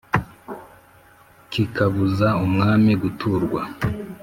[1.51, 3.61] kikabuza umwami guturwa